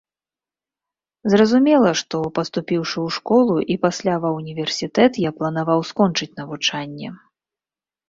[1.33, 7.09] Зразумела, што, паступіўшы ў школу і пасля ва ўніверсітэт, я планаваў скончыць навучанне.